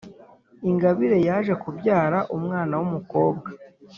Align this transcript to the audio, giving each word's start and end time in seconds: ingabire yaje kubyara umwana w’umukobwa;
ingabire 0.69 1.17
yaje 1.27 1.53
kubyara 1.63 2.17
umwana 2.35 2.73
w’umukobwa; 2.79 3.49